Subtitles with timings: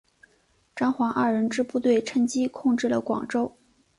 [0.75, 3.55] 张黄二人之部队趁机控制了广州。